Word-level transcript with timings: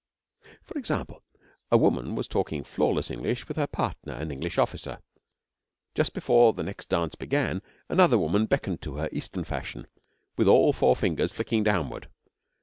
For 0.63 0.79
example, 0.79 1.21
a 1.69 1.77
woman 1.77 2.15
was 2.15 2.27
talking 2.27 2.63
flawless 2.63 3.11
English 3.11 3.45
to 3.45 3.53
her 3.53 3.67
partner, 3.67 4.13
an 4.13 4.31
English 4.31 4.57
officer. 4.57 4.99
Just 5.93 6.13
before 6.13 6.53
the 6.53 6.63
next 6.63 6.89
dance 6.89 7.13
began, 7.13 7.61
another 7.87 8.17
woman 8.17 8.47
beckoned 8.47 8.81
to 8.81 8.95
her, 8.95 9.09
Eastern 9.11 9.43
fashion, 9.43 9.85
all 10.43 10.73
four 10.73 10.95
fingers 10.95 11.31
flicking 11.31 11.61
downward. 11.61 12.07